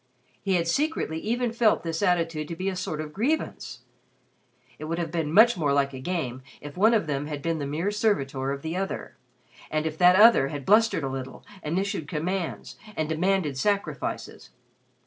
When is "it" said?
4.79-4.85